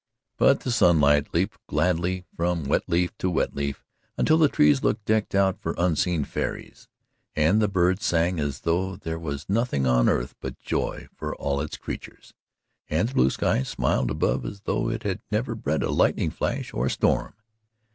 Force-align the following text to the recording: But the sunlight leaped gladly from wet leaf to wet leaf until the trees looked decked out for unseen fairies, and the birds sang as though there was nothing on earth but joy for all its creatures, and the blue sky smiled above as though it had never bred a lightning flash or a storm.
But 0.39 0.61
the 0.61 0.71
sunlight 0.71 1.31
leaped 1.31 1.59
gladly 1.67 2.25
from 2.35 2.63
wet 2.63 2.85
leaf 2.89 3.15
to 3.19 3.29
wet 3.29 3.53
leaf 3.55 3.85
until 4.17 4.39
the 4.39 4.49
trees 4.49 4.81
looked 4.81 5.05
decked 5.05 5.35
out 5.35 5.61
for 5.61 5.75
unseen 5.77 6.23
fairies, 6.23 6.87
and 7.35 7.61
the 7.61 7.67
birds 7.67 8.03
sang 8.03 8.39
as 8.39 8.61
though 8.61 8.95
there 8.95 9.19
was 9.19 9.47
nothing 9.47 9.85
on 9.85 10.09
earth 10.09 10.33
but 10.41 10.57
joy 10.57 11.07
for 11.13 11.35
all 11.35 11.61
its 11.61 11.77
creatures, 11.77 12.33
and 12.89 13.09
the 13.09 13.13
blue 13.13 13.29
sky 13.29 13.61
smiled 13.61 14.09
above 14.09 14.43
as 14.43 14.61
though 14.61 14.89
it 14.89 15.03
had 15.03 15.21
never 15.29 15.53
bred 15.53 15.83
a 15.83 15.91
lightning 15.91 16.31
flash 16.31 16.73
or 16.73 16.87
a 16.87 16.89
storm. 16.89 17.35